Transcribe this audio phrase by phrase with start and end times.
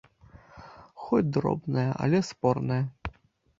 [1.03, 2.83] Хоць дробная, але спорная.